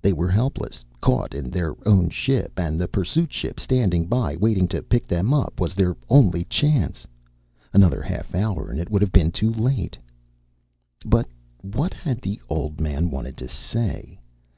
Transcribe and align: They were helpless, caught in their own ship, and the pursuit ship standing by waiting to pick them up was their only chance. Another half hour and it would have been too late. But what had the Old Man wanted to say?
They 0.00 0.14
were 0.14 0.30
helpless, 0.30 0.82
caught 1.02 1.34
in 1.34 1.50
their 1.50 1.74
own 1.86 2.08
ship, 2.08 2.58
and 2.58 2.80
the 2.80 2.88
pursuit 2.88 3.30
ship 3.30 3.60
standing 3.60 4.06
by 4.06 4.34
waiting 4.34 4.66
to 4.68 4.80
pick 4.80 5.06
them 5.06 5.34
up 5.34 5.60
was 5.60 5.74
their 5.74 5.94
only 6.08 6.44
chance. 6.44 7.06
Another 7.74 8.00
half 8.00 8.34
hour 8.34 8.70
and 8.70 8.80
it 8.80 8.88
would 8.90 9.02
have 9.02 9.12
been 9.12 9.30
too 9.30 9.52
late. 9.52 9.98
But 11.04 11.28
what 11.60 11.92
had 11.92 12.22
the 12.22 12.40
Old 12.48 12.80
Man 12.80 13.10
wanted 13.10 13.36
to 13.36 13.46
say? 13.48 14.18